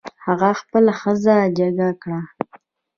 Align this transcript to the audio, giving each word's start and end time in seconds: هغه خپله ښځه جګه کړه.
هغه 0.25 0.49
خپله 0.59 0.91
ښځه 1.01 1.35
جګه 1.57 1.89
کړه. 2.01 2.19